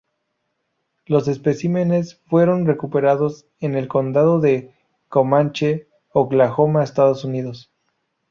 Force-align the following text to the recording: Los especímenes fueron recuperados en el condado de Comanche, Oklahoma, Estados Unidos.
Los 1.05 1.27
especímenes 1.27 2.15
fueron 2.27 2.65
recuperados 2.65 3.45
en 3.59 3.75
el 3.75 3.87
condado 3.87 4.39
de 4.39 4.73
Comanche, 5.09 5.87
Oklahoma, 6.11 6.83
Estados 6.83 7.23
Unidos. 7.23 7.69